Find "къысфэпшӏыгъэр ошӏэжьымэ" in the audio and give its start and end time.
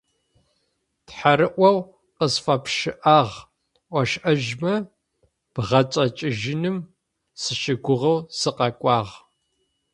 2.17-4.75